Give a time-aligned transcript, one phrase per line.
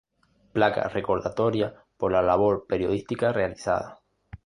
[0.53, 4.01] Placa recordatoria por la labor periodística realizada.